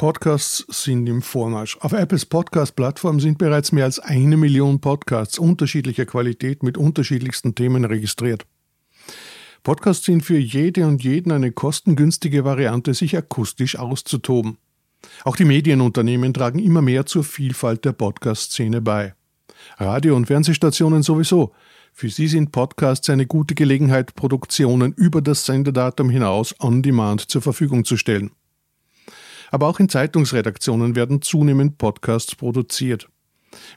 [0.00, 1.76] Podcasts sind im Vormarsch.
[1.80, 7.84] Auf Apples Podcast-Plattform sind bereits mehr als eine Million Podcasts unterschiedlicher Qualität mit unterschiedlichsten Themen
[7.84, 8.46] registriert.
[9.62, 14.56] Podcasts sind für jede und jeden eine kostengünstige Variante, sich akustisch auszutoben.
[15.24, 19.12] Auch die Medienunternehmen tragen immer mehr zur Vielfalt der Podcast-Szene bei.
[19.76, 21.52] Radio- und Fernsehstationen sowieso.
[21.92, 27.42] Für sie sind Podcasts eine gute Gelegenheit, Produktionen über das Sendedatum hinaus on demand zur
[27.42, 28.30] Verfügung zu stellen.
[29.50, 33.08] Aber auch in Zeitungsredaktionen werden zunehmend Podcasts produziert.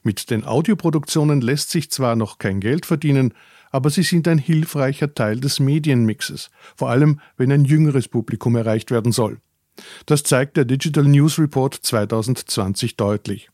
[0.03, 3.33] Mit den Audioproduktionen lässt sich zwar noch kein Geld verdienen,
[3.71, 8.91] aber sie sind ein hilfreicher Teil des Medienmixes, vor allem wenn ein jüngeres Publikum erreicht
[8.91, 9.39] werden soll.
[10.05, 13.49] Das zeigt der Digital News Report 2020 deutlich.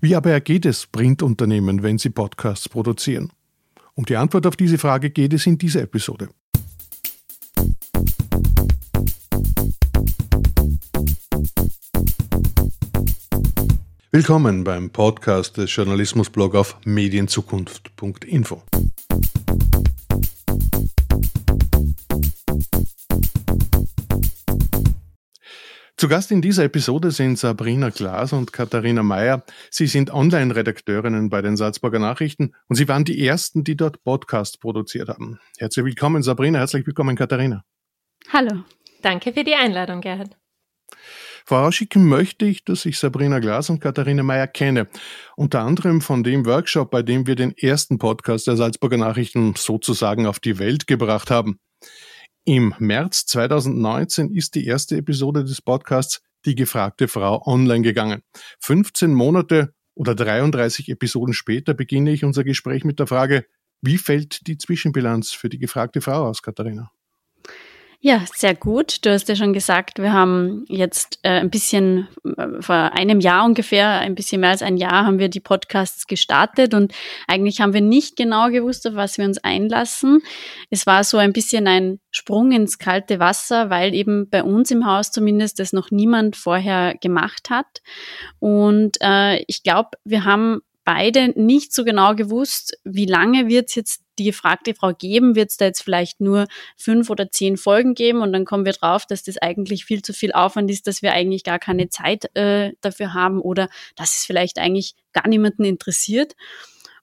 [0.00, 3.32] Wie aber ergeht es Printunternehmen, wenn sie Podcasts produzieren?
[3.94, 6.30] Um die Antwort auf diese Frage geht es in dieser Episode.
[14.12, 18.60] Willkommen beim Podcast des Journalismusblog auf medienzukunft.info.
[25.96, 29.44] Zu Gast in dieser Episode sind Sabrina Glas und Katharina Mayer.
[29.70, 34.60] Sie sind Online-Redakteurinnen bei den Salzburger Nachrichten und sie waren die ersten, die dort Podcast
[34.60, 35.38] produziert haben.
[35.56, 36.58] Herzlich willkommen, Sabrina.
[36.58, 37.62] Herzlich willkommen, Katharina.
[38.32, 38.64] Hallo.
[39.02, 40.36] Danke für die Einladung, Gerhard.
[41.44, 44.88] Vorausschicken möchte ich, dass ich Sabrina Glas und Katharina Meyer kenne.
[45.36, 50.26] Unter anderem von dem Workshop, bei dem wir den ersten Podcast der Salzburger Nachrichten sozusagen
[50.26, 51.58] auf die Welt gebracht haben.
[52.44, 58.22] Im März 2019 ist die erste Episode des Podcasts Die gefragte Frau online gegangen.
[58.60, 63.44] 15 Monate oder 33 Episoden später beginne ich unser Gespräch mit der Frage,
[63.82, 66.90] wie fällt die Zwischenbilanz für die gefragte Frau aus, Katharina?
[68.02, 69.04] Ja, sehr gut.
[69.04, 73.44] Du hast ja schon gesagt, wir haben jetzt äh, ein bisschen äh, vor einem Jahr
[73.44, 76.94] ungefähr, ein bisschen mehr als ein Jahr haben wir die Podcasts gestartet und
[77.28, 80.22] eigentlich haben wir nicht genau gewusst, auf was wir uns einlassen.
[80.70, 84.86] Es war so ein bisschen ein Sprung ins kalte Wasser, weil eben bei uns im
[84.86, 87.82] Haus zumindest das noch niemand vorher gemacht hat.
[88.38, 93.76] Und äh, ich glaube, wir haben beide nicht so genau gewusst, wie lange wird es
[93.76, 97.94] jetzt die gefragte Frau geben, wird es da jetzt vielleicht nur fünf oder zehn Folgen
[97.94, 101.00] geben und dann kommen wir drauf, dass das eigentlich viel zu viel Aufwand ist, dass
[101.00, 105.64] wir eigentlich gar keine Zeit äh, dafür haben oder dass es vielleicht eigentlich gar niemanden
[105.64, 106.34] interessiert.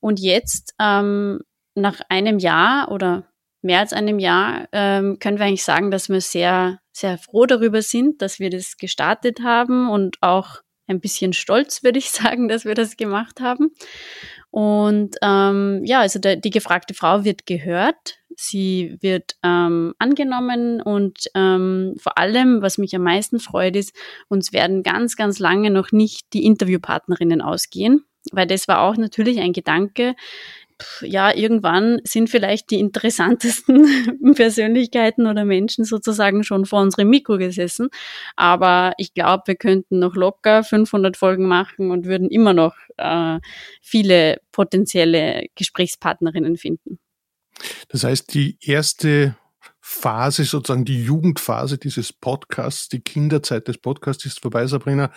[0.02, 1.40] Und jetzt, ähm,
[1.74, 3.24] nach einem Jahr oder
[3.62, 7.82] mehr als einem Jahr, ähm, können wir eigentlich sagen, dass wir sehr, sehr froh darüber
[7.82, 12.66] sind, dass wir das gestartet haben und auch ein bisschen stolz, würde ich sagen, dass
[12.66, 13.72] wir das gemacht haben.
[14.50, 21.28] Und ähm, ja, also der, die gefragte Frau wird gehört, sie wird ähm, angenommen und
[21.36, 23.96] ähm, vor allem, was mich am meisten freut, ist,
[24.30, 29.40] uns werden ganz, ganz lange noch nicht die Interviewpartnerinnen ausgehen, weil das war auch natürlich
[29.40, 30.16] ein Gedanke,
[31.02, 37.90] ja, irgendwann sind vielleicht die interessantesten Persönlichkeiten oder Menschen sozusagen schon vor unserem Mikro gesessen.
[38.36, 43.40] Aber ich glaube, wir könnten noch locker 500 Folgen machen und würden immer noch äh,
[43.82, 47.00] viele potenzielle Gesprächspartnerinnen finden.
[47.90, 49.36] Das heißt, die erste
[49.80, 55.12] Phase, sozusagen die Jugendphase dieses Podcasts, die Kinderzeit des Podcasts ist vorbei, Sabrina.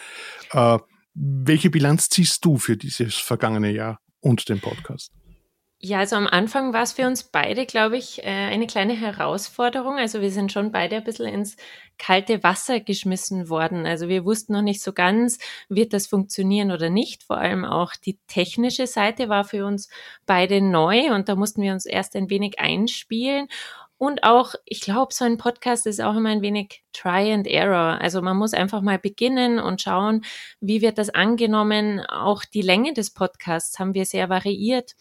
[0.53, 0.79] Äh,
[1.13, 5.11] welche Bilanz ziehst du für dieses vergangene Jahr und den Podcast?
[5.83, 9.97] Ja, also am Anfang war es für uns beide, glaube ich, äh, eine kleine Herausforderung.
[9.97, 11.57] Also wir sind schon beide ein bisschen ins
[11.97, 13.87] kalte Wasser geschmissen worden.
[13.87, 15.39] Also wir wussten noch nicht so ganz,
[15.71, 17.23] wird das funktionieren oder nicht.
[17.23, 19.89] Vor allem auch die technische Seite war für uns
[20.27, 23.49] beide neu und da mussten wir uns erst ein wenig einspielen.
[23.97, 28.01] Und auch, ich glaube, so ein Podcast ist auch immer ein wenig Try and Error.
[28.01, 30.25] Also man muss einfach mal beginnen und schauen,
[30.61, 32.01] wie wird das angenommen.
[32.01, 34.95] Auch die Länge des Podcasts haben wir sehr variiert.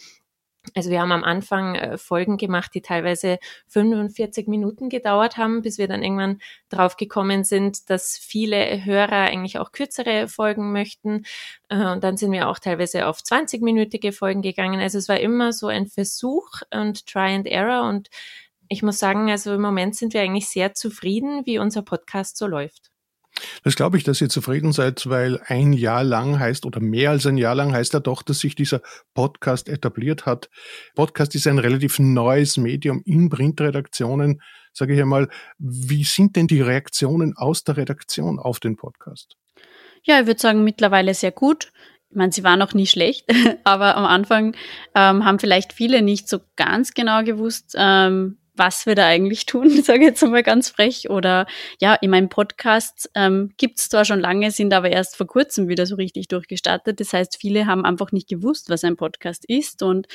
[0.75, 5.77] Also wir haben am Anfang äh, Folgen gemacht, die teilweise 45 Minuten gedauert haben, bis
[5.77, 11.25] wir dann irgendwann drauf gekommen sind, dass viele Hörer eigentlich auch kürzere Folgen möchten.
[11.69, 14.79] Äh, und dann sind wir auch teilweise auf 20-minütige Folgen gegangen.
[14.79, 17.87] Also es war immer so ein Versuch und Try and Error.
[17.87, 18.09] Und
[18.67, 22.47] ich muss sagen, also im Moment sind wir eigentlich sehr zufrieden, wie unser Podcast so
[22.47, 22.91] läuft.
[23.63, 27.25] Das glaube ich, dass ihr zufrieden seid, weil ein Jahr lang heißt oder mehr als
[27.25, 28.81] ein Jahr lang heißt ja doch, dass sich dieser
[29.13, 30.49] Podcast etabliert hat.
[30.95, 34.41] Podcast ist ein relativ neues Medium in Printredaktionen.
[34.73, 39.35] Sage ich einmal, wie sind denn die Reaktionen aus der Redaktion auf den Podcast?
[40.03, 41.71] Ja, ich würde sagen, mittlerweile sehr gut.
[42.09, 43.25] Ich meine, sie war noch nie schlecht,
[43.63, 44.55] aber am Anfang
[44.95, 49.69] ähm, haben vielleicht viele nicht so ganz genau gewusst, ähm, was wir da eigentlich tun,
[49.83, 51.09] sage ich jetzt einmal ganz frech.
[51.09, 51.47] Oder
[51.79, 55.67] ja, in meinem Podcast ähm, gibt es zwar schon lange, sind aber erst vor kurzem
[55.69, 56.99] wieder so richtig durchgestartet.
[56.99, 60.07] Das heißt, viele haben einfach nicht gewusst, was ein Podcast ist und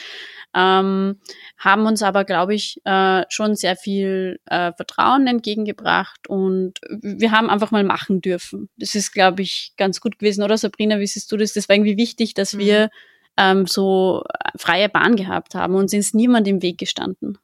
[0.54, 1.18] ähm,
[1.58, 7.50] haben uns aber, glaube ich, äh, schon sehr viel äh, Vertrauen entgegengebracht und wir haben
[7.50, 8.68] einfach mal machen dürfen.
[8.76, 11.00] Das ist, glaube ich, ganz gut gewesen, oder Sabrina?
[11.00, 11.54] Wie siehst du das?
[11.54, 12.58] Das war irgendwie wichtig, dass mhm.
[12.58, 12.90] wir
[13.36, 14.22] ähm, so
[14.56, 15.74] freie Bahn gehabt haben.
[15.74, 17.38] und sind niemand im Weg gestanden.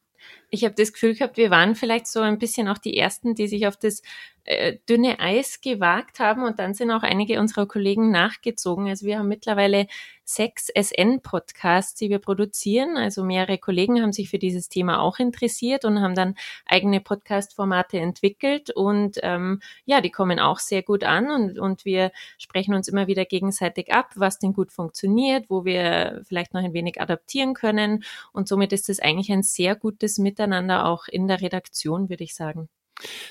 [0.51, 3.49] Ich habe das Gefühl gehabt, wir waren vielleicht so ein bisschen auch die Ersten, die
[3.49, 4.03] sich auf das
[4.45, 8.89] äh, dünne Eis gewagt haben und dann sind auch einige unserer Kollegen nachgezogen.
[8.89, 9.87] Also wir haben mittlerweile
[10.25, 12.97] sechs SN-Podcasts, die wir produzieren.
[12.97, 17.99] Also mehrere Kollegen haben sich für dieses Thema auch interessiert und haben dann eigene Podcast-Formate
[17.99, 22.89] entwickelt und ähm, ja, die kommen auch sehr gut an und, und wir sprechen uns
[22.89, 27.55] immer wieder gegenseitig ab, was denn gut funktioniert, wo wir vielleicht noch ein wenig adaptieren
[27.55, 32.25] können und somit ist es eigentlich ein sehr gutes Miteinander auch in der Redaktion, würde
[32.25, 32.69] ich sagen.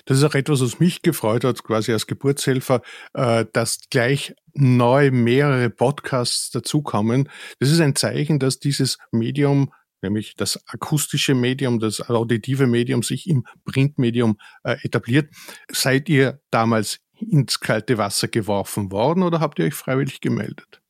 [0.06, 2.82] Das ist auch etwas, was mich gefreut hat, quasi als Geburtshelfer,
[3.14, 7.30] äh, dass gleich neu mehrere Podcasts dazukommen.
[7.60, 9.72] Das ist ein Zeichen, dass dieses Medium
[10.02, 15.30] nämlich das akustische Medium, das auditive Medium sich im Printmedium äh, etabliert.
[15.70, 20.82] Seid ihr damals ins kalte Wasser geworfen worden oder habt ihr euch freiwillig gemeldet?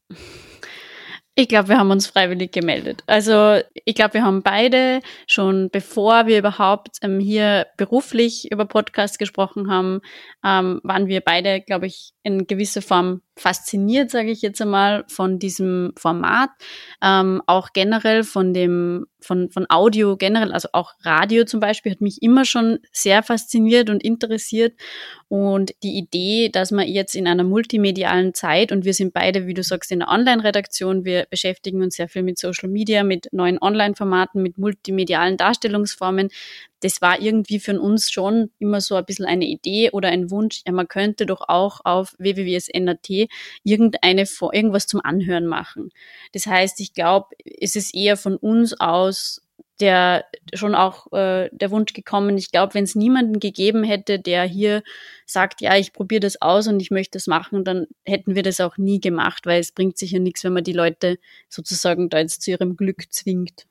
[1.39, 3.01] Ich glaube, wir haben uns freiwillig gemeldet.
[3.07, 9.17] Also ich glaube, wir haben beide schon, bevor wir überhaupt ähm, hier beruflich über Podcasts
[9.17, 10.01] gesprochen haben,
[10.43, 15.39] ähm, waren wir beide, glaube ich, in gewisser Form fasziniert, sage ich jetzt einmal, von
[15.39, 16.49] diesem Format,
[17.01, 22.01] ähm, auch generell von dem, von, von Audio generell, also auch Radio zum Beispiel, hat
[22.01, 24.73] mich immer schon sehr fasziniert und interessiert.
[25.29, 29.53] Und die Idee, dass man jetzt in einer multimedialen Zeit, und wir sind beide, wie
[29.53, 33.61] du sagst, in der Online-Redaktion, wir beschäftigen uns sehr viel mit Social Media, mit neuen
[33.61, 36.29] Online-Formaten, mit multimedialen Darstellungsformen,
[36.81, 40.61] das war irgendwie für uns schon immer so ein bisschen eine Idee oder ein Wunsch,
[40.65, 43.09] ja, man könnte doch auch auf www.sn.at
[43.63, 45.91] irgendeine, irgendwas zum Anhören machen.
[46.33, 49.41] Das heißt, ich glaube, es ist eher von uns aus
[49.79, 52.37] der schon auch äh, der Wunsch gekommen.
[52.37, 54.83] Ich glaube, wenn es niemanden gegeben hätte, der hier
[55.25, 58.59] sagt, ja, ich probiere das aus und ich möchte das machen, dann hätten wir das
[58.59, 61.17] auch nie gemacht, weil es bringt sich ja nichts, wenn man die Leute
[61.47, 63.67] sozusagen da jetzt zu ihrem Glück zwingt.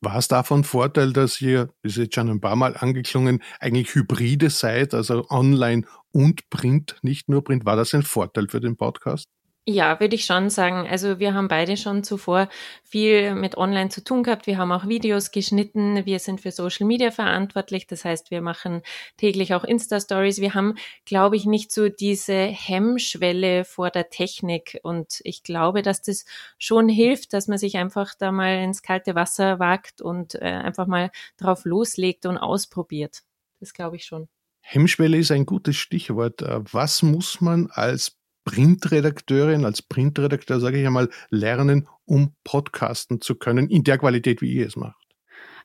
[0.00, 3.94] War es davon Vorteil, dass ihr, das ist jetzt schon ein paar Mal angeklungen, eigentlich
[3.94, 7.64] Hybride seid, also online und Print, nicht nur Print?
[7.64, 9.28] War das ein Vorteil für den Podcast?
[9.68, 10.88] Ja, würde ich schon sagen.
[10.88, 12.48] Also wir haben beide schon zuvor
[12.82, 14.48] viel mit Online zu tun gehabt.
[14.48, 16.04] Wir haben auch Videos geschnitten.
[16.04, 17.86] Wir sind für Social Media verantwortlich.
[17.86, 18.82] Das heißt, wir machen
[19.18, 20.40] täglich auch Insta-Stories.
[20.40, 20.74] Wir haben,
[21.04, 24.80] glaube ich, nicht so diese Hemmschwelle vor der Technik.
[24.82, 26.24] Und ich glaube, dass das
[26.58, 30.88] schon hilft, dass man sich einfach da mal ins kalte Wasser wagt und äh, einfach
[30.88, 33.22] mal drauf loslegt und ausprobiert.
[33.60, 34.28] Das glaube ich schon.
[34.62, 36.40] Hemmschwelle ist ein gutes Stichwort.
[36.42, 43.34] Äh, was muss man als Printredakteurin, als Printredakteur, sage ich einmal, lernen, um podcasten zu
[43.34, 44.96] können, in der Qualität, wie ihr es macht?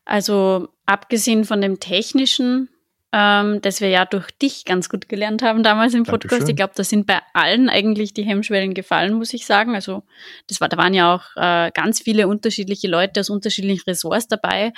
[0.05, 2.69] Also abgesehen von dem technischen,
[3.17, 6.33] ähm, das wir ja durch dich ganz gut gelernt haben damals im Podcast.
[6.33, 6.49] Dankeschön.
[6.51, 9.73] Ich glaube, da sind bei allen eigentlich die Hemmschwellen gefallen, muss ich sagen.
[9.73, 10.03] Also
[10.47, 14.71] das war, da waren ja auch äh, ganz viele unterschiedliche Leute aus unterschiedlichen Ressorts dabei,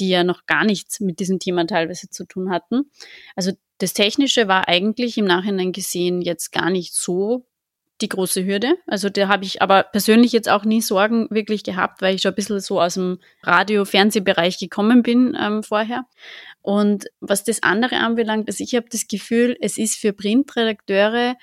[0.00, 2.90] die ja noch gar nichts mit diesem Thema teilweise zu tun hatten.
[3.36, 7.44] Also das Technische war eigentlich im Nachhinein gesehen jetzt gar nicht so
[8.00, 8.76] die große Hürde.
[8.86, 12.32] Also da habe ich aber persönlich jetzt auch nie Sorgen wirklich gehabt, weil ich schon
[12.32, 16.04] ein bisschen so aus dem Radio-Fernsehbereich gekommen bin ähm, vorher.
[16.64, 21.36] Und was das andere anbelangt, also ich habe das Gefühl, es ist für Printredakteure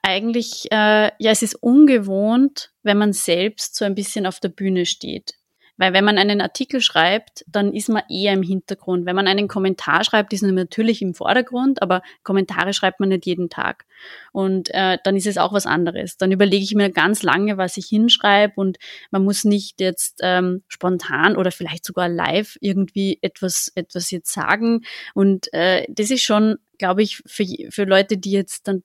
[0.00, 4.86] eigentlich, äh, ja, es ist ungewohnt, wenn man selbst so ein bisschen auf der Bühne
[4.86, 5.32] steht.
[5.78, 9.06] Weil wenn man einen Artikel schreibt, dann ist man eher im Hintergrund.
[9.06, 13.26] Wenn man einen Kommentar schreibt, ist man natürlich im Vordergrund, aber Kommentare schreibt man nicht
[13.26, 13.86] jeden Tag.
[14.32, 16.16] Und äh, dann ist es auch was anderes.
[16.16, 18.78] Dann überlege ich mir ganz lange, was ich hinschreibe und
[19.10, 24.82] man muss nicht jetzt ähm, spontan oder vielleicht sogar live irgendwie etwas, etwas jetzt sagen.
[25.14, 28.82] Und äh, das ist schon, glaube ich, für, für Leute, die jetzt dann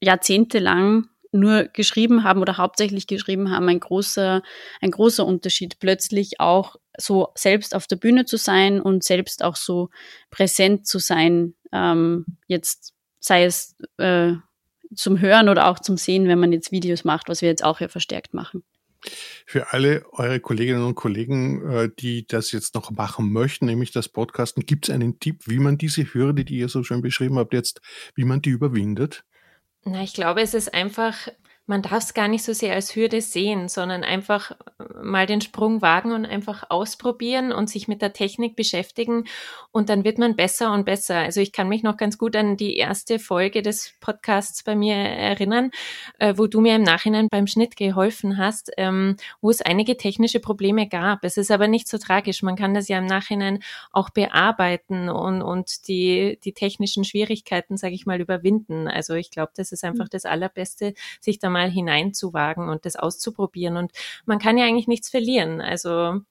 [0.00, 4.42] jahrzehntelang nur geschrieben haben oder hauptsächlich geschrieben haben, ein großer,
[4.80, 5.78] ein großer Unterschied.
[5.80, 9.90] Plötzlich auch so selbst auf der Bühne zu sein und selbst auch so
[10.30, 11.54] präsent zu sein.
[11.72, 14.34] Ähm, jetzt sei es äh,
[14.94, 17.78] zum Hören oder auch zum Sehen, wenn man jetzt Videos macht, was wir jetzt auch
[17.78, 18.62] hier verstärkt machen.
[19.46, 24.08] Für alle eure Kolleginnen und Kollegen, äh, die das jetzt noch machen möchten, nämlich das
[24.08, 27.52] Podcasten, gibt es einen Tipp, wie man diese Hürde, die ihr so schön beschrieben habt,
[27.52, 27.80] jetzt,
[28.14, 29.24] wie man die überwindet?
[29.84, 31.28] Na, ich glaube, es ist einfach
[31.66, 34.56] man darf es gar nicht so sehr als Hürde sehen, sondern einfach äh,
[35.02, 39.24] mal den Sprung wagen und einfach ausprobieren und sich mit der Technik beschäftigen
[39.70, 41.18] und dann wird man besser und besser.
[41.18, 44.96] Also ich kann mich noch ganz gut an die erste Folge des Podcasts bei mir
[44.96, 45.70] erinnern,
[46.18, 50.40] äh, wo du mir im Nachhinein beim Schnitt geholfen hast, ähm, wo es einige technische
[50.40, 51.24] Probleme gab.
[51.24, 52.42] Es ist aber nicht so tragisch.
[52.42, 53.60] Man kann das ja im Nachhinein
[53.92, 58.88] auch bearbeiten und, und die, die technischen Schwierigkeiten, sage ich mal, überwinden.
[58.88, 60.10] Also ich glaube, das ist einfach mhm.
[60.10, 63.76] das Allerbeste, sich da mal hineinzuwagen und das auszuprobieren.
[63.76, 63.92] Und
[64.24, 65.60] man kann ja eigentlich nichts verlieren.
[65.60, 66.22] Also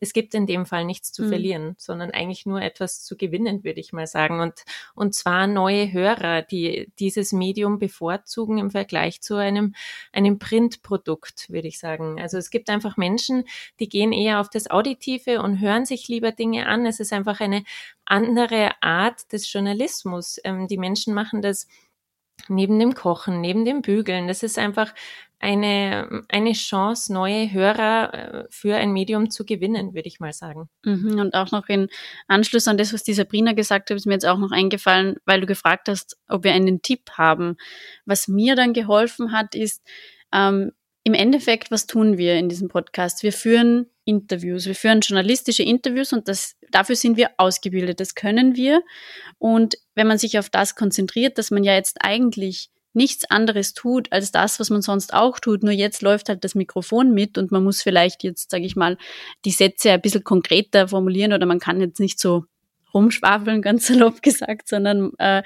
[0.00, 1.28] es gibt in dem Fall nichts zu mhm.
[1.28, 4.40] verlieren, sondern eigentlich nur etwas zu gewinnen, würde ich mal sagen.
[4.40, 9.74] Und, und zwar neue Hörer, die dieses Medium bevorzugen im Vergleich zu einem,
[10.12, 12.20] einem Printprodukt, würde ich sagen.
[12.20, 13.44] Also es gibt einfach Menschen,
[13.80, 16.86] die gehen eher auf das Auditive und hören sich lieber Dinge an.
[16.86, 17.64] Es ist einfach eine
[18.04, 20.38] andere Art des Journalismus.
[20.44, 21.66] Ähm, die Menschen machen das
[22.48, 24.28] neben dem Kochen, neben dem Bügeln.
[24.28, 24.94] Das ist einfach
[25.42, 30.68] eine, eine Chance, neue Hörer äh, für ein Medium zu gewinnen, würde ich mal sagen.
[30.84, 31.88] Mhm, und auch noch in
[32.28, 35.40] Anschluss an das, was die Sabrina gesagt hat, ist mir jetzt auch noch eingefallen, weil
[35.40, 37.56] du gefragt hast, ob wir einen Tipp haben.
[38.06, 39.82] Was mir dann geholfen hat, ist,
[40.32, 40.70] ähm,
[41.04, 43.22] im Endeffekt, was tun wir in diesem Podcast?
[43.24, 48.56] Wir führen Interviews, wir führen journalistische Interviews und das, dafür sind wir ausgebildet, das können
[48.56, 48.82] wir.
[49.38, 54.12] Und wenn man sich auf das konzentriert, dass man ja jetzt eigentlich nichts anderes tut
[54.12, 55.62] als das, was man sonst auch tut.
[55.62, 58.98] Nur jetzt läuft halt das Mikrofon mit und man muss vielleicht jetzt, sage ich mal,
[59.44, 62.44] die Sätze ein bisschen konkreter formulieren oder man kann jetzt nicht so
[62.94, 65.42] rumschwafeln, ganz salopp gesagt, sondern äh,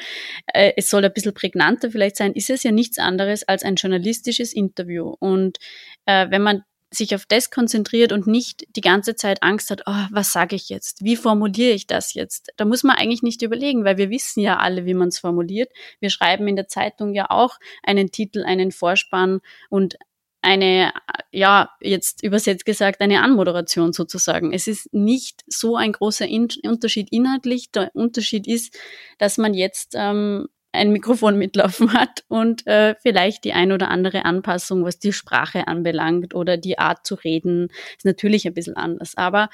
[0.52, 3.76] äh, es soll ein bisschen prägnanter vielleicht sein, ist es ja nichts anderes als ein
[3.76, 5.14] journalistisches Interview.
[5.18, 5.58] Und
[6.06, 10.06] äh, wenn man sich auf das konzentriert und nicht die ganze Zeit Angst hat, oh,
[10.10, 11.02] was sage ich jetzt?
[11.02, 12.52] Wie formuliere ich das jetzt?
[12.56, 15.70] Da muss man eigentlich nicht überlegen, weil wir wissen ja alle, wie man es formuliert.
[16.00, 19.96] Wir schreiben in der Zeitung ja auch einen Titel, einen Vorspann und
[20.42, 20.92] eine,
[21.32, 24.52] ja, jetzt übersetzt gesagt, eine Anmoderation sozusagen.
[24.52, 27.72] Es ist nicht so ein großer in Unterschied inhaltlich.
[27.72, 28.78] Der Unterschied ist,
[29.18, 34.24] dass man jetzt ähm, ein Mikrofon mitlaufen hat und äh, vielleicht die ein oder andere
[34.24, 39.16] Anpassung, was die Sprache anbelangt oder die Art zu reden, ist natürlich ein bisschen anders.
[39.16, 39.48] Aber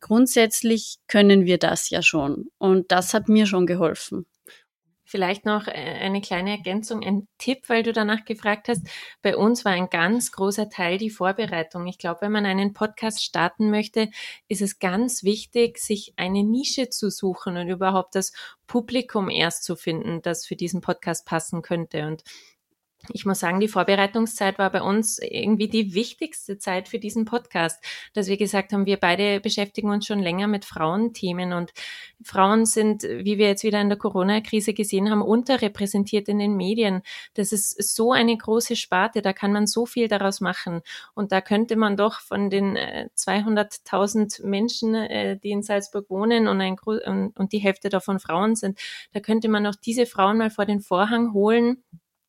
[0.00, 2.48] grundsätzlich können wir das ja schon.
[2.58, 4.26] Und das hat mir schon geholfen.
[5.06, 8.86] Vielleicht noch äh, eine kleine Ergänzung, ein Tipp, weil du danach gefragt hast.
[9.22, 11.86] Bei uns war ein ganz großer Teil die Vorbereitung.
[11.86, 14.10] Ich glaube, wenn man einen Podcast starten möchte,
[14.48, 18.32] ist es ganz wichtig, sich eine Nische zu suchen und überhaupt das
[18.66, 22.06] Publikum erst zu finden, das für diesen Podcast passen könnte.
[22.06, 22.24] Und
[23.12, 27.82] ich muss sagen, die Vorbereitungszeit war bei uns irgendwie die wichtigste Zeit für diesen Podcast,
[28.14, 31.72] dass wir gesagt haben, wir beide beschäftigen uns schon länger mit Frauenthemen und
[32.22, 37.02] Frauen sind, wie wir jetzt wieder in der Corona-Krise gesehen haben, unterrepräsentiert in den Medien.
[37.34, 40.82] Das ist so eine große Sparte, da kann man so viel daraus machen
[41.14, 46.48] und da könnte man doch von den 200.000 äh, Menschen, äh, die in Salzburg wohnen
[46.48, 48.78] und, ein, und die Hälfte davon Frauen sind,
[49.12, 51.82] da könnte man auch diese Frauen mal vor den Vorhang holen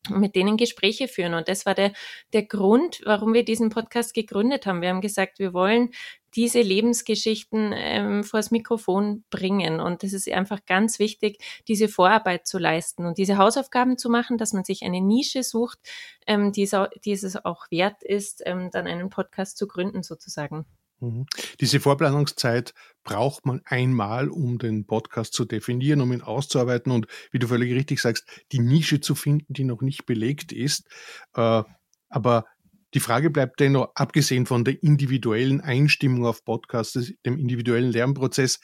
[0.09, 1.33] mit denen Gespräche führen.
[1.33, 1.93] Und das war der,
[2.33, 4.81] der Grund, warum wir diesen Podcast gegründet haben.
[4.81, 5.91] Wir haben gesagt, wir wollen
[6.35, 9.79] diese Lebensgeschichten ähm, vors Mikrofon bringen.
[9.79, 14.37] Und es ist einfach ganz wichtig, diese Vorarbeit zu leisten und diese Hausaufgaben zu machen,
[14.37, 15.79] dass man sich eine Nische sucht,
[16.27, 20.03] ähm, die, es auch, die es auch wert ist, ähm, dann einen Podcast zu gründen
[20.03, 20.65] sozusagen.
[20.99, 21.25] Mhm.
[21.59, 22.73] Diese Vorplanungszeit
[23.03, 27.73] braucht man einmal, um den Podcast zu definieren, um ihn auszuarbeiten und, wie du völlig
[27.73, 30.87] richtig sagst, die Nische zu finden, die noch nicht belegt ist.
[31.35, 31.63] Äh,
[32.09, 32.45] aber
[32.93, 38.59] die Frage bleibt dennoch, abgesehen von der individuellen Einstimmung auf Podcasts, dem individuellen Lernprozess,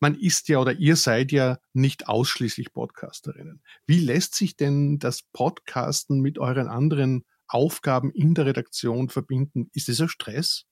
[0.00, 3.62] man ist ja oder ihr seid ja nicht ausschließlich Podcasterinnen.
[3.86, 9.70] Wie lässt sich denn das Podcasten mit euren anderen Aufgaben in der Redaktion verbinden?
[9.72, 10.67] Ist es ein Stress?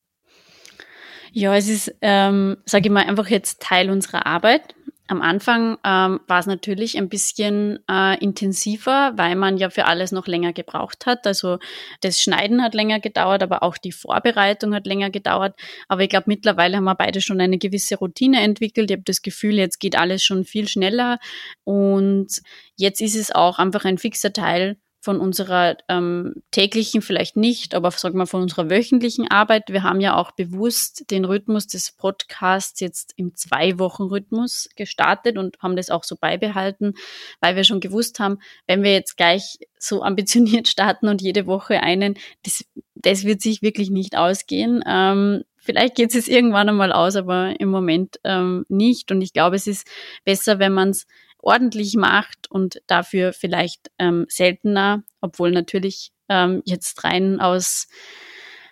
[1.32, 4.74] Ja, es ist, ähm, sage ich mal, einfach jetzt Teil unserer Arbeit.
[5.08, 10.10] Am Anfang ähm, war es natürlich ein bisschen äh, intensiver, weil man ja für alles
[10.10, 11.28] noch länger gebraucht hat.
[11.28, 11.58] Also
[12.00, 15.54] das Schneiden hat länger gedauert, aber auch die Vorbereitung hat länger gedauert.
[15.86, 18.90] Aber ich glaube, mittlerweile haben wir beide schon eine gewisse Routine entwickelt.
[18.90, 21.20] Ich habe das Gefühl, jetzt geht alles schon viel schneller.
[21.62, 22.42] Und
[22.74, 24.76] jetzt ist es auch einfach ein fixer Teil
[25.06, 29.68] von unserer ähm, täglichen vielleicht nicht, aber sagen wir von unserer wöchentlichen Arbeit.
[29.68, 35.76] Wir haben ja auch bewusst den Rhythmus des Podcasts jetzt im Zwei-Wochen-Rhythmus gestartet und haben
[35.76, 36.94] das auch so beibehalten,
[37.40, 41.84] weil wir schon gewusst haben, wenn wir jetzt gleich so ambitioniert starten und jede Woche
[41.84, 42.64] einen, das,
[42.96, 44.82] das wird sich wirklich nicht ausgehen.
[44.88, 49.12] Ähm, vielleicht geht es irgendwann einmal aus, aber im Moment ähm, nicht.
[49.12, 49.86] Und ich glaube, es ist
[50.24, 51.06] besser, wenn man es
[51.46, 57.86] ordentlich macht und dafür vielleicht ähm, seltener, obwohl natürlich Ähm, jetzt rein aus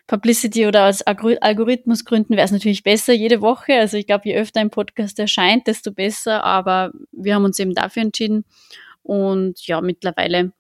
[0.09, 3.79] Publicity oder aus Algorithmusgründen wäre es natürlich besser jede Woche.
[3.79, 6.43] Also ich glaube, je öfter ein Podcast erscheint, desto besser.
[6.43, 8.45] Aber wir haben uns eben dafür entschieden.
[9.05, 10.53] Und ja, mittlerweile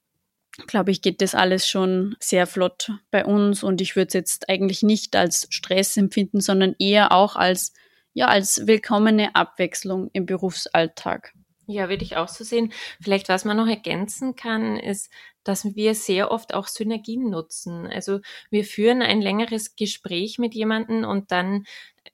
[0.68, 4.48] glaube ich, geht das alles schon sehr flott bei uns und ich würde es jetzt
[4.48, 7.72] eigentlich nicht als Stress empfinden, sondern eher auch als
[8.12, 11.32] ja als willkommene Abwechslung im Berufsalltag.
[11.66, 12.72] Ja, würde ich auch so sehen.
[13.00, 15.10] Vielleicht, was man noch ergänzen kann, ist,
[15.44, 17.86] dass wir sehr oft auch Synergien nutzen.
[17.86, 21.64] Also wir führen ein längeres Gespräch mit jemandem und dann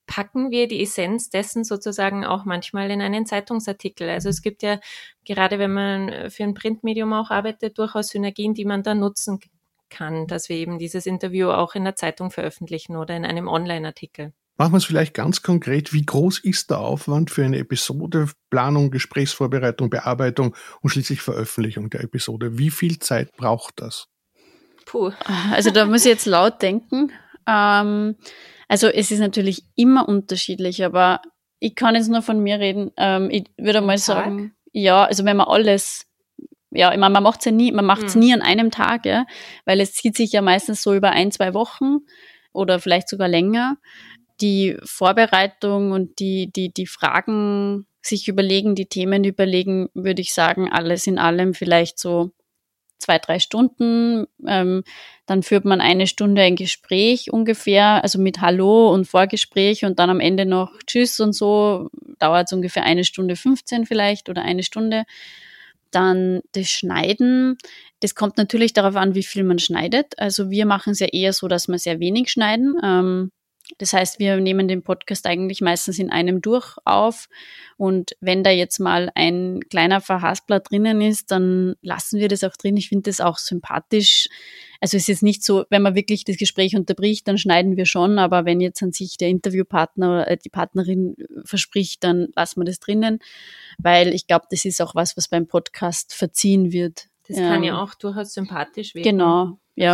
[0.06, 4.08] packen wir die Essenz dessen sozusagen auch manchmal in einen Zeitungsartikel.
[4.08, 4.78] Also es gibt ja
[5.24, 9.40] gerade, wenn man für ein Printmedium auch arbeitet, durchaus Synergien, die man da nutzen
[9.88, 14.32] kann, dass wir eben dieses Interview auch in der Zeitung veröffentlichen oder in einem Online-Artikel.
[14.60, 15.94] Machen wir es vielleicht ganz konkret.
[15.94, 22.02] Wie groß ist der Aufwand für eine Episode, Planung, Gesprächsvorbereitung, Bearbeitung und schließlich Veröffentlichung der
[22.02, 22.58] Episode?
[22.58, 24.08] Wie viel Zeit braucht das?
[24.84, 25.12] Puh.
[25.50, 27.10] Also da muss ich jetzt laut denken.
[27.46, 28.16] Ähm,
[28.68, 31.22] also es ist natürlich immer unterschiedlich, aber
[31.58, 32.90] ich kann jetzt nur von mir reden.
[32.98, 36.04] Ähm, ich würde mal sagen, ja, also wenn man alles
[36.70, 38.20] ja, ich meine, man macht's ja nie, man macht's hm.
[38.20, 39.24] nie an einem Tag, ja,
[39.64, 42.00] weil es zieht sich ja meistens so über ein, zwei Wochen
[42.52, 43.78] oder vielleicht sogar länger
[44.40, 50.70] die Vorbereitung und die, die, die Fragen sich überlegen, die Themen überlegen, würde ich sagen,
[50.70, 52.30] alles in allem vielleicht so
[53.00, 54.26] zwei, drei Stunden.
[54.46, 54.84] Ähm,
[55.26, 60.10] dann führt man eine Stunde ein Gespräch ungefähr, also mit Hallo und Vorgespräch und dann
[60.10, 61.88] am Ende noch Tschüss und so.
[62.18, 65.04] Dauert es ungefähr eine Stunde 15 vielleicht oder eine Stunde.
[65.90, 67.58] Dann das Schneiden.
[68.00, 70.18] Das kommt natürlich darauf an, wie viel man schneidet.
[70.18, 72.76] Also wir machen es ja eher so, dass wir sehr wenig schneiden.
[72.82, 73.32] Ähm,
[73.78, 77.28] das heißt, wir nehmen den Podcast eigentlich meistens in einem durch auf.
[77.76, 82.56] Und wenn da jetzt mal ein kleiner Verhaspler drinnen ist, dann lassen wir das auch
[82.56, 82.76] drin.
[82.76, 84.28] Ich finde das auch sympathisch.
[84.80, 88.18] Also es ist nicht so, wenn man wirklich das Gespräch unterbricht, dann schneiden wir schon.
[88.18, 92.80] Aber wenn jetzt an sich der Interviewpartner oder die Partnerin verspricht, dann lassen wir das
[92.80, 93.18] drinnen.
[93.78, 97.09] Weil ich glaube, das ist auch was, was beim Podcast verziehen wird.
[97.30, 99.04] Das kann ja ähm, auch durchaus sympathisch werden.
[99.04, 99.92] Genau, ja.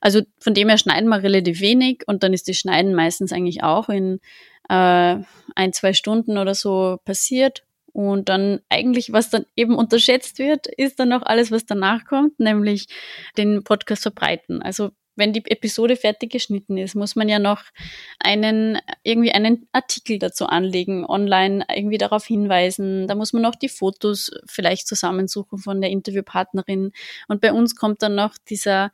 [0.00, 0.20] Also.
[0.20, 3.62] also von dem her schneiden wir relativ wenig und dann ist das Schneiden meistens eigentlich
[3.62, 4.20] auch in
[4.68, 5.16] äh,
[5.54, 7.64] ein, zwei Stunden oder so passiert.
[7.92, 12.38] Und dann eigentlich, was dann eben unterschätzt wird, ist dann noch alles, was danach kommt,
[12.38, 12.86] nämlich
[13.36, 14.62] den Podcast verbreiten.
[14.62, 17.64] Also wenn die Episode fertig geschnitten ist, muss man ja noch
[18.20, 23.08] einen, irgendwie einen Artikel dazu anlegen, online irgendwie darauf hinweisen.
[23.08, 26.92] Da muss man noch die Fotos vielleicht zusammensuchen von der Interviewpartnerin.
[27.26, 28.92] Und bei uns kommt dann noch dieser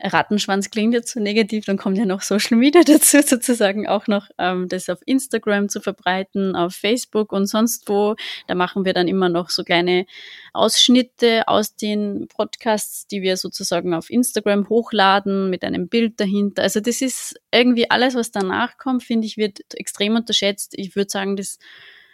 [0.00, 4.28] Rattenschwanz klingt jetzt so negativ, dann kommt ja noch Social Media dazu, sozusagen auch noch
[4.38, 8.14] ähm, das auf Instagram zu verbreiten, auf Facebook und sonst wo.
[8.46, 10.06] Da machen wir dann immer noch so kleine
[10.52, 16.62] Ausschnitte aus den Podcasts, die wir sozusagen auf Instagram hochladen mit einem Bild dahinter.
[16.62, 20.74] Also das ist irgendwie alles, was danach kommt, finde ich, wird extrem unterschätzt.
[20.76, 21.58] Ich würde sagen, das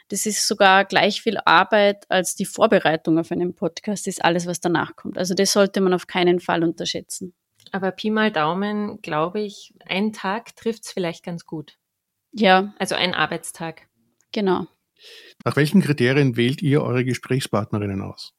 [0.09, 4.61] das ist sogar gleich viel Arbeit als die Vorbereitung auf einen Podcast, ist alles, was
[4.61, 5.17] danach kommt.
[5.17, 7.33] Also das sollte man auf keinen Fall unterschätzen.
[7.73, 11.79] Aber Pi mal Daumen, glaube ich, ein Tag trifft es vielleicht ganz gut.
[12.33, 12.75] Ja.
[12.79, 13.89] Also ein Arbeitstag.
[14.31, 14.67] Genau.
[15.45, 18.35] Nach welchen Kriterien wählt ihr eure Gesprächspartnerinnen aus?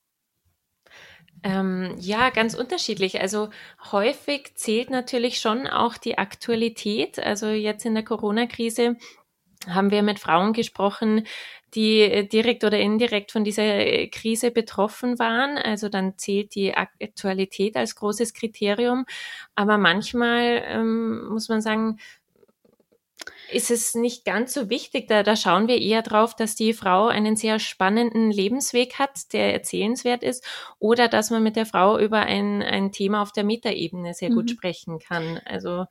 [1.43, 3.19] Ähm, ja, ganz unterschiedlich.
[3.19, 3.49] Also
[3.91, 7.19] häufig zählt natürlich schon auch die Aktualität.
[7.19, 8.95] Also jetzt in der Corona-Krise
[9.67, 11.25] haben wir mit Frauen gesprochen,
[11.75, 15.57] die äh, direkt oder indirekt von dieser äh, Krise betroffen waren.
[15.57, 19.05] Also dann zählt die Aktualität als großes Kriterium.
[19.55, 21.97] Aber manchmal ähm, muss man sagen,
[23.51, 25.07] ist es nicht ganz so wichtig.
[25.07, 29.53] Da, da schauen wir eher drauf, dass die Frau einen sehr spannenden Lebensweg hat, der
[29.53, 30.45] erzählenswert ist,
[30.79, 34.45] oder dass man mit der Frau über ein, ein Thema auf der Metaebene sehr gut
[34.45, 34.49] mhm.
[34.49, 35.39] sprechen kann.
[35.45, 35.85] Also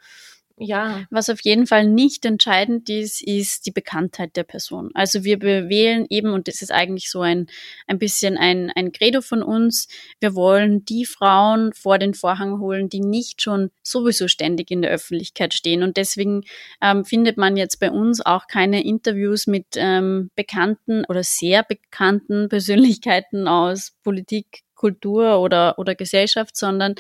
[0.63, 1.05] ja.
[1.11, 4.91] Was auf jeden Fall nicht entscheidend ist, ist die Bekanntheit der Person.
[4.95, 7.47] Also wir wählen eben, und das ist eigentlich so ein,
[7.87, 9.89] ein bisschen ein, ein Credo von uns,
[10.21, 14.91] wir wollen die Frauen vor den Vorhang holen, die nicht schon sowieso ständig in der
[14.91, 15.83] Öffentlichkeit stehen.
[15.83, 16.43] Und deswegen
[16.81, 22.49] ähm, findet man jetzt bei uns auch keine Interviews mit ähm, bekannten oder sehr bekannten
[22.49, 26.97] Persönlichkeiten aus Politik, Kultur oder, oder Gesellschaft, sondern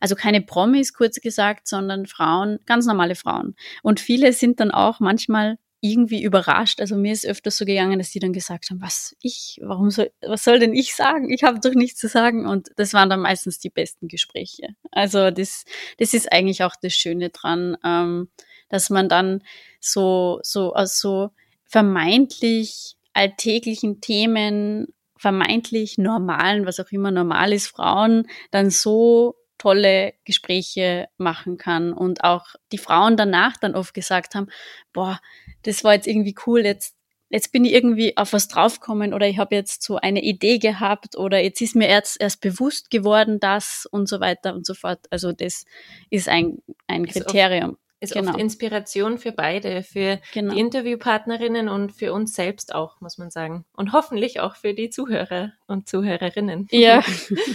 [0.00, 3.54] also keine Promis, kurz gesagt, sondern Frauen, ganz normale Frauen.
[3.84, 6.80] Und viele sind dann auch manchmal irgendwie überrascht.
[6.80, 10.10] Also mir ist öfters so gegangen, dass die dann gesagt haben, was ich, warum soll,
[10.20, 11.30] was soll denn ich sagen?
[11.30, 12.46] Ich habe doch nichts zu sagen.
[12.46, 14.74] Und das waren dann meistens die besten Gespräche.
[14.90, 15.64] Also das,
[15.98, 18.28] das ist eigentlich auch das Schöne dran, ähm,
[18.68, 19.42] dass man dann
[19.78, 21.30] so, so aus so
[21.64, 24.88] vermeintlich alltäglichen Themen
[25.20, 32.24] vermeintlich normalen, was auch immer normal ist, Frauen dann so tolle Gespräche machen kann und
[32.24, 34.48] auch die Frauen danach dann oft gesagt haben,
[34.94, 35.20] boah,
[35.62, 36.96] das war jetzt irgendwie cool, jetzt
[37.28, 41.16] jetzt bin ich irgendwie auf was draufgekommen oder ich habe jetzt so eine Idee gehabt
[41.16, 45.06] oder jetzt ist mir erst, erst bewusst geworden, das und so weiter und so fort.
[45.10, 45.64] Also das
[46.08, 47.76] ist ein, ein Kriterium.
[48.00, 48.30] Ist genau.
[48.30, 50.54] oft Inspiration für beide, für genau.
[50.54, 53.66] die Interviewpartnerinnen und für uns selbst auch, muss man sagen.
[53.74, 56.66] Und hoffentlich auch für die Zuhörer und Zuhörerinnen.
[56.70, 57.02] Ja.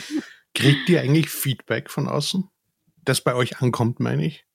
[0.54, 2.48] Kriegt ihr eigentlich Feedback von außen,
[3.04, 4.46] das bei euch ankommt, meine ich?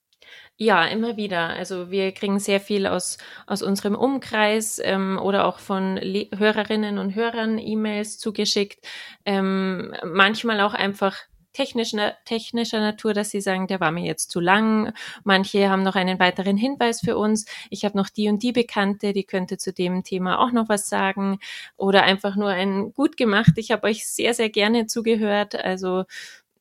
[0.62, 1.48] Ja, immer wieder.
[1.48, 6.98] Also wir kriegen sehr viel aus, aus unserem Umkreis ähm, oder auch von Le Hörerinnen
[6.98, 8.86] und Hörern E-Mails zugeschickt.
[9.24, 11.16] Ähm, manchmal auch einfach
[11.52, 14.92] technischer, technischer Natur, dass sie sagen, der war mir jetzt zu lang.
[15.24, 17.46] Manche haben noch einen weiteren Hinweis für uns.
[17.70, 20.88] Ich habe noch die und die Bekannte, die könnte zu dem Thema auch noch was
[20.88, 21.38] sagen.
[21.76, 23.52] Oder einfach nur ein gut gemacht.
[23.56, 25.54] Ich habe euch sehr, sehr gerne zugehört.
[25.54, 26.04] Also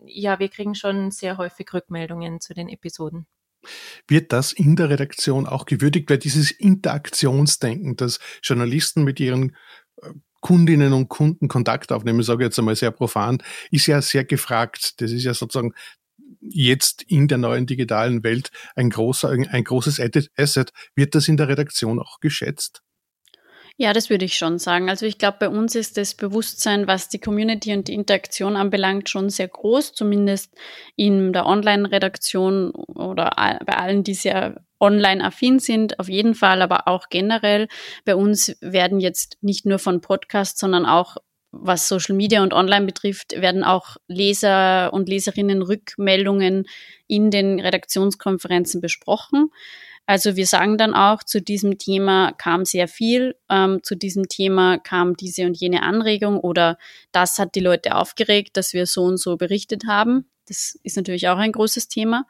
[0.05, 3.27] ja, wir kriegen schon sehr häufig Rückmeldungen zu den Episoden.
[4.07, 9.55] Wird das in der Redaktion auch gewürdigt, weil dieses Interaktionsdenken, dass Journalisten mit ihren
[10.01, 13.39] äh, Kundinnen und Kunden Kontakt aufnehmen, sage ich jetzt einmal sehr profan,
[13.71, 15.01] ist ja sehr gefragt.
[15.01, 15.73] Das ist ja sozusagen
[16.41, 19.99] jetzt in der neuen digitalen Welt ein großer, ein großes
[20.37, 20.71] Asset.
[20.95, 22.81] Wird das in der Redaktion auch geschätzt?
[23.81, 24.89] Ja, das würde ich schon sagen.
[24.89, 29.07] Also ich glaube, bei uns ist das Bewusstsein, was die Community und die Interaktion anbelangt,
[29.07, 30.53] schon sehr groß, zumindest
[30.97, 33.31] in der Online-Redaktion oder
[33.65, 37.69] bei allen, die sehr online-affin sind, auf jeden Fall, aber auch generell.
[38.03, 41.15] Bei uns werden jetzt nicht nur von Podcasts, sondern auch
[41.51, 46.65] was Social Media und Online betrifft, werden auch Leser und Leserinnen Rückmeldungen
[47.07, 49.51] in den Redaktionskonferenzen besprochen.
[50.09, 54.79] Also wir sagen dann auch, zu diesem Thema kam sehr viel, ähm, zu diesem Thema
[54.79, 56.79] kam diese und jene Anregung oder
[57.11, 60.27] das hat die Leute aufgeregt, dass wir so und so berichtet haben.
[60.47, 62.25] Das ist natürlich auch ein großes Thema.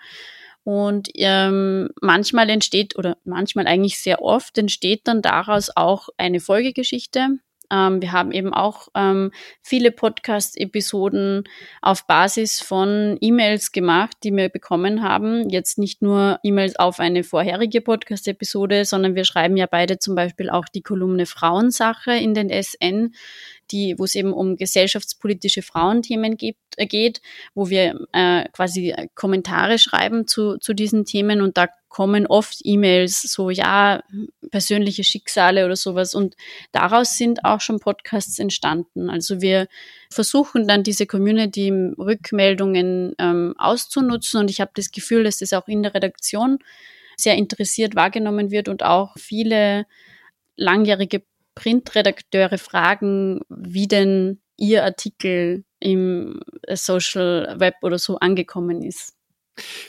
[0.66, 7.40] Und ähm, manchmal entsteht, oder manchmal eigentlich sehr oft, entsteht dann daraus auch eine Folgegeschichte.
[7.72, 11.44] Ähm, wir haben eben auch ähm, viele Podcast-Episoden
[11.82, 15.50] auf Basis von E-Mails gemacht, die wir bekommen haben.
[15.50, 20.50] Jetzt nicht nur E-Mails auf eine vorherige Podcast-Episode, sondern wir schreiben ja beide zum Beispiel
[20.50, 23.14] auch die Kolumne Frauensache in den SN
[23.72, 27.22] die, wo es eben um gesellschaftspolitische Frauenthemen gibt, äh, geht,
[27.54, 33.24] wo wir äh, quasi Kommentare schreiben zu, zu diesen Themen und da kommen oft E-Mails,
[33.24, 34.04] so ja,
[34.52, 36.36] persönliche Schicksale oder sowas und
[36.72, 39.10] daraus sind auch schon Podcasts entstanden.
[39.10, 39.68] Also wir
[40.12, 45.82] versuchen dann diese Community-Rückmeldungen ähm, auszunutzen und ich habe das Gefühl, dass das auch in
[45.82, 46.60] der Redaktion
[47.18, 49.88] sehr interessiert wahrgenommen wird und auch viele
[50.56, 51.24] langjährige
[51.60, 56.40] Printredakteure fragen, wie denn ihr Artikel im
[56.74, 59.14] Social Web oder so angekommen ist.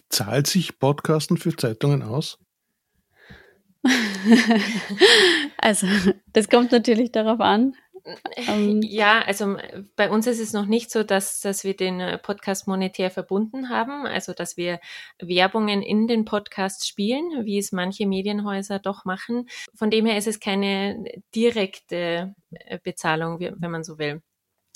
[0.08, 2.38] Zahlt sich Podcasten für Zeitungen aus?
[5.58, 5.86] also,
[6.32, 7.74] das kommt natürlich darauf an,
[8.36, 9.56] ähm, ja, also
[9.96, 13.68] bei uns ist es noch nicht so, dass, dass wir den äh, Podcast monetär verbunden
[13.68, 14.80] haben, also dass wir
[15.20, 19.48] Werbungen in den Podcast spielen, wie es manche Medienhäuser doch machen.
[19.74, 24.22] Von dem her ist es keine direkte äh, Bezahlung, wenn man so will.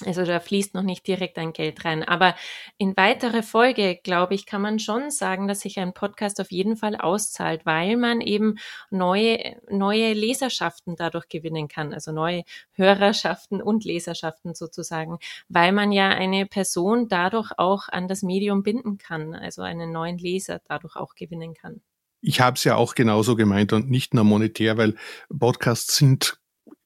[0.04, 2.02] Also da fließt noch nicht direkt ein Geld rein.
[2.02, 2.35] Aber
[2.78, 6.76] in weiterer Folge, glaube ich, kann man schon sagen, dass sich ein Podcast auf jeden
[6.76, 8.57] Fall auszahlt, weil man eben
[8.90, 11.94] neue, neue Leserschaften dadurch gewinnen kann.
[11.94, 18.22] Also neue Hörerschaften und Leserschaften sozusagen, weil man ja eine Person dadurch auch an das
[18.22, 21.80] Medium binden kann, also einen neuen Leser dadurch auch gewinnen kann.
[22.20, 24.96] Ich habe es ja auch genauso gemeint und nicht nur monetär, weil
[25.28, 26.40] Podcasts sind,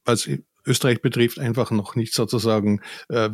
[0.05, 0.33] also
[0.69, 3.31] Österreich betrifft, einfach noch nicht sozusagen äh,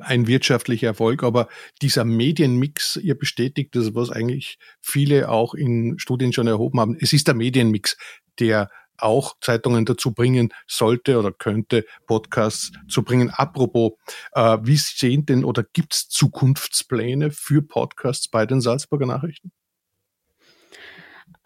[0.00, 1.22] ein wirtschaftlicher Erfolg.
[1.22, 1.48] Aber
[1.82, 6.96] dieser Medienmix, ihr bestätigt das, was eigentlich viele auch in Studien schon erhoben haben.
[7.00, 7.96] Es ist der Medienmix,
[8.38, 13.30] der auch Zeitungen dazu bringen sollte oder könnte, Podcasts zu bringen.
[13.30, 13.92] Apropos,
[14.32, 19.52] äh, wie sehen denn oder gibt es Zukunftspläne für Podcasts bei den Salzburger Nachrichten?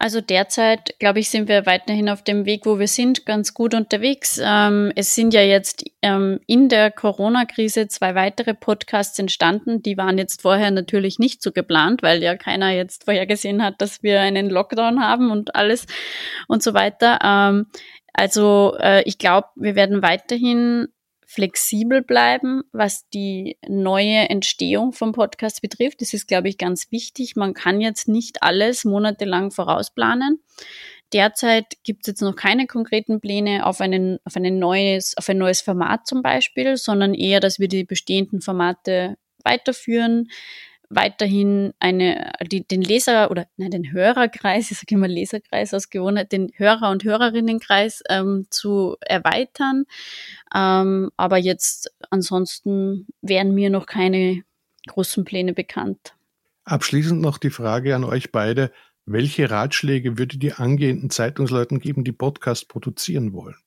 [0.03, 3.73] Also derzeit, glaube ich, sind wir weiterhin auf dem Weg, wo wir sind, ganz gut
[3.73, 4.37] unterwegs.
[4.43, 9.81] Ähm, es sind ja jetzt ähm, in der Corona-Krise zwei weitere Podcasts entstanden.
[9.81, 14.03] Die waren jetzt vorher natürlich nicht so geplant, weil ja keiner jetzt vorhergesehen hat, dass
[14.03, 15.85] wir einen Lockdown haben und alles
[16.49, 17.19] und so weiter.
[17.23, 17.67] Ähm,
[18.11, 20.89] also äh, ich glaube, wir werden weiterhin
[21.33, 26.01] flexibel bleiben, was die neue Entstehung vom Podcast betrifft.
[26.01, 27.35] Das ist, glaube ich, ganz wichtig.
[27.35, 30.43] Man kann jetzt nicht alles monatelang vorausplanen.
[31.11, 35.39] Derzeit gibt es jetzt noch keine konkreten Pläne auf, einen, auf, ein neues, auf ein
[35.39, 40.29] neues Format zum Beispiel, sondern eher, dass wir die bestehenden Formate weiterführen,
[40.95, 46.31] weiterhin eine, die, den Leser oder nein, den Hörerkreis, ich sage immer Leserkreis aus Gewohnheit,
[46.31, 49.85] den Hörer- und Hörerinnenkreis ähm, zu erweitern.
[50.53, 54.43] Ähm, aber jetzt ansonsten wären mir noch keine
[54.87, 56.15] großen Pläne bekannt.
[56.65, 58.71] Abschließend noch die Frage an euch beide.
[59.05, 63.57] Welche Ratschläge würde die angehenden Zeitungsleuten geben, die Podcast produzieren wollen?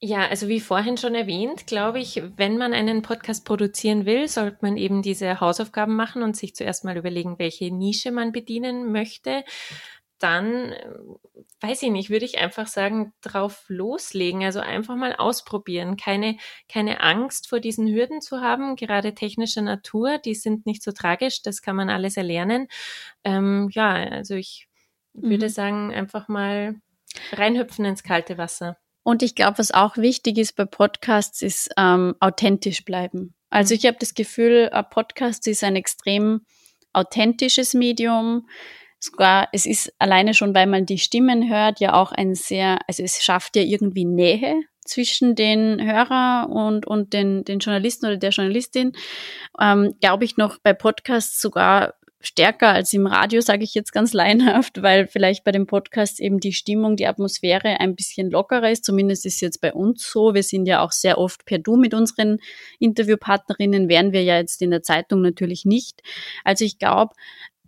[0.00, 4.58] Ja, also wie vorhin schon erwähnt, glaube ich, wenn man einen Podcast produzieren will, sollte
[4.60, 9.44] man eben diese Hausaufgaben machen und sich zuerst mal überlegen, welche Nische man bedienen möchte.
[10.18, 10.88] Dann, äh,
[11.60, 14.44] weiß ich nicht, würde ich einfach sagen, drauf loslegen.
[14.44, 15.96] Also einfach mal ausprobieren.
[15.96, 16.36] Keine,
[16.68, 21.42] keine Angst vor diesen Hürden zu haben, gerade technischer Natur, die sind nicht so tragisch,
[21.42, 22.68] das kann man alles erlernen.
[23.24, 24.68] Ähm, ja, also ich
[25.14, 25.50] würde mhm.
[25.50, 26.74] sagen, einfach mal
[27.32, 28.76] reinhüpfen ins kalte Wasser.
[29.04, 33.34] Und ich glaube, was auch wichtig ist bei Podcasts, ist ähm, authentisch bleiben.
[33.50, 33.78] Also mhm.
[33.78, 36.40] ich habe das Gefühl, ein Podcast ist ein extrem
[36.92, 38.48] authentisches Medium.
[38.98, 43.02] Sogar, es ist alleine schon, weil man die Stimmen hört, ja auch ein sehr, also
[43.02, 48.30] es schafft ja irgendwie Nähe zwischen den Hörer und, und den, den Journalisten oder der
[48.30, 48.92] Journalistin.
[49.60, 54.12] Ähm, Glaube ich noch bei Podcasts sogar stärker als im Radio, sage ich jetzt ganz
[54.12, 58.84] leinhaft, weil vielleicht bei dem Podcast eben die Stimmung, die Atmosphäre ein bisschen lockerer ist.
[58.84, 60.34] Zumindest ist es jetzt bei uns so.
[60.34, 62.38] Wir sind ja auch sehr oft per Du mit unseren
[62.78, 66.02] Interviewpartnerinnen, wären wir ja jetzt in der Zeitung natürlich nicht.
[66.44, 67.14] Also ich glaube,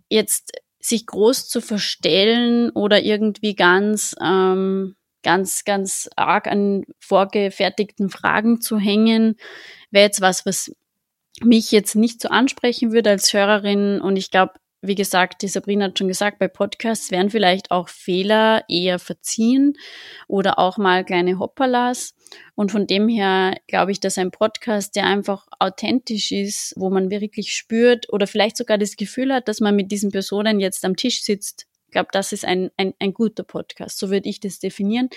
[0.09, 8.61] jetzt sich groß zu verstellen oder irgendwie ganz ähm, ganz, ganz arg an vorgefertigten Fragen
[8.61, 9.35] zu hängen,
[9.91, 10.71] wäre jetzt was, was
[11.43, 14.01] mich jetzt nicht so ansprechen würde als Hörerin.
[14.01, 17.89] Und ich glaube, wie gesagt, die Sabrina hat schon gesagt, bei Podcasts werden vielleicht auch
[17.89, 19.73] Fehler eher verziehen
[20.27, 22.15] oder auch mal kleine Hoppalas.
[22.55, 27.09] Und von dem her glaube ich, dass ein Podcast, der einfach authentisch ist, wo man
[27.09, 30.95] wirklich spürt oder vielleicht sogar das Gefühl hat, dass man mit diesen Personen jetzt am
[30.95, 33.97] Tisch sitzt, ich glaube, das ist ein, ein, ein guter Podcast.
[33.97, 35.09] So würde ich das definieren.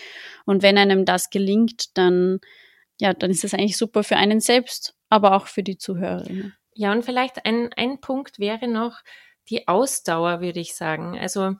[0.46, 2.38] Und wenn einem das gelingt, dann,
[3.00, 6.54] ja, dann ist das eigentlich super für einen selbst aber auch für die Zuhörerinnen.
[6.74, 9.00] Ja, und vielleicht ein, ein Punkt wäre noch
[9.50, 11.18] die Ausdauer, würde ich sagen.
[11.18, 11.56] Also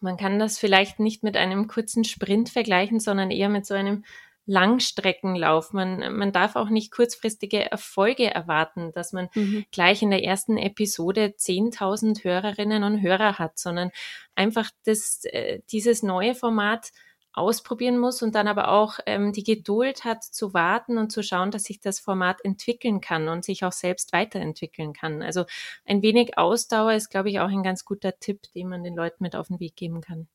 [0.00, 4.04] man kann das vielleicht nicht mit einem kurzen Sprint vergleichen, sondern eher mit so einem
[4.46, 5.72] Langstreckenlauf.
[5.72, 9.64] Man, man darf auch nicht kurzfristige Erfolge erwarten, dass man mhm.
[9.70, 13.90] gleich in der ersten Episode 10.000 Hörerinnen und Hörer hat, sondern
[14.34, 16.90] einfach das, äh, dieses neue Format
[17.32, 21.50] ausprobieren muss und dann aber auch ähm, die Geduld hat zu warten und zu schauen,
[21.50, 25.22] dass sich das Format entwickeln kann und sich auch selbst weiterentwickeln kann.
[25.22, 25.44] Also
[25.86, 29.22] ein wenig Ausdauer ist, glaube ich, auch ein ganz guter Tipp, den man den Leuten
[29.22, 30.28] mit auf den Weg geben kann.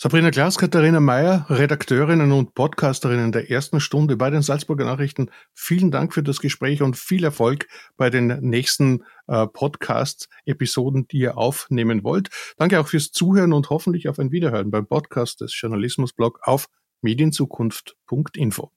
[0.00, 5.28] Sabrina Klaas, Katharina Mayer, Redakteurinnen und Podcasterinnen der ersten Stunde bei den Salzburger Nachrichten.
[5.54, 11.36] Vielen Dank für das Gespräch und viel Erfolg bei den nächsten äh, Podcast-Episoden, die ihr
[11.36, 12.28] aufnehmen wollt.
[12.58, 16.68] Danke auch fürs Zuhören und hoffentlich auf ein Wiederhören beim Podcast des Journalismusblog auf
[17.02, 18.70] medienzukunft.info.